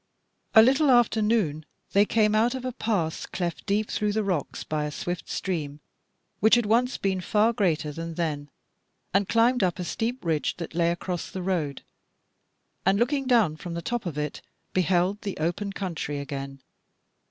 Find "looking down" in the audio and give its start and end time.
12.97-13.55